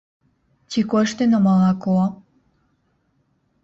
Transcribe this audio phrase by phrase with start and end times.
[0.73, 2.01] Ці кошты на малако.